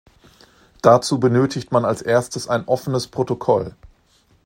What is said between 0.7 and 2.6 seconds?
Dazu benötigt man als Erstes